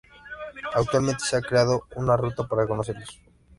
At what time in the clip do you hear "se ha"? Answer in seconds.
1.25-1.41